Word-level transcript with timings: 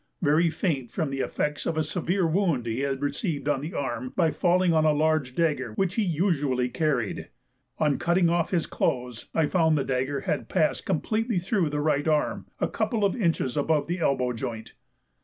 very 0.23 0.49
faint 0.49 0.89
from 0.89 1.11
the 1.11 1.19
effects 1.19 1.67
of 1.67 1.77
a 1.77 1.83
severe 1.83 2.25
wound 2.25 2.65
he 2.65 2.79
had 2.79 3.03
received 3.03 3.47
on 3.47 3.61
the 3.61 3.75
arm 3.75 4.11
by 4.15 4.31
falling 4.31 4.73
on 4.73 4.83
a 4.83 4.91
large 4.91 5.35
dagger 5.35 5.73
which 5.73 5.93
he 5.93 6.01
usually 6.01 6.69
carried. 6.69 7.29
On 7.77 7.99
cutting 7.99 8.27
off 8.27 8.49
his 8.49 8.65
clothes 8.65 9.29
I 9.35 9.45
found 9.45 9.77
that 9.77 9.85
the 9.85 9.93
dagger 9.93 10.21
had 10.21 10.49
passed 10.49 10.87
completely 10.87 11.37
through 11.37 11.69
the 11.69 11.79
right 11.81 12.07
arm 12.07 12.47
a 12.59 12.67
couple 12.67 13.05
of 13.05 13.15
inches 13.15 13.55
above 13.55 13.85
the 13.85 13.99
elbow 13.99 14.33
joint. 14.33 14.73